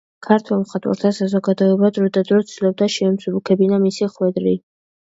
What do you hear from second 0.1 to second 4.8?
ქართველ მხატვართა საზოგადოება დროდადრო ცდილობდა შეემსუბუქებინა მისი ხვედრი.